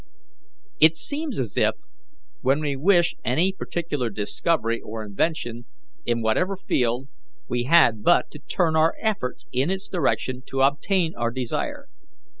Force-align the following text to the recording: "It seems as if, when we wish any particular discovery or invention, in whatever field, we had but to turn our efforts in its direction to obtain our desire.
"It 0.79 0.97
seems 0.97 1.39
as 1.39 1.55
if, 1.55 1.75
when 2.41 2.59
we 2.59 2.75
wish 2.75 3.13
any 3.23 3.51
particular 3.53 4.09
discovery 4.09 4.81
or 4.81 5.03
invention, 5.03 5.65
in 6.07 6.23
whatever 6.23 6.57
field, 6.57 7.07
we 7.47 7.65
had 7.65 8.01
but 8.01 8.31
to 8.31 8.39
turn 8.39 8.75
our 8.75 8.95
efforts 8.99 9.45
in 9.51 9.69
its 9.69 9.87
direction 9.87 10.41
to 10.47 10.61
obtain 10.61 11.13
our 11.15 11.29
desire. 11.29 11.85